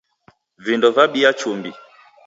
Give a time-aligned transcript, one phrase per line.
[0.57, 1.71] Vindo vabia chumbi.